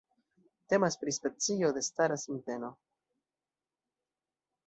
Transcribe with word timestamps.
Temas 0.71 0.95
pri 1.01 1.13
specio 1.17 1.69
de 1.75 1.83
stara 1.89 2.17
sinteno. 2.23 2.71